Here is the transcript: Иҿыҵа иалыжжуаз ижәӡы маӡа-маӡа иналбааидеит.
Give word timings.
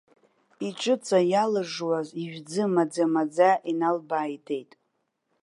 Иҿыҵа 0.67 1.19
иалыжжуаз 1.31 2.07
ижәӡы 2.23 2.63
маӡа-маӡа 2.73 3.49
иналбааидеит. 3.71 4.71